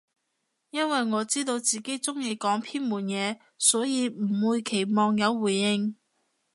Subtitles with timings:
[0.71, 5.95] 因爲我知道自己中意講偏門嘢，所以唔會期望有回應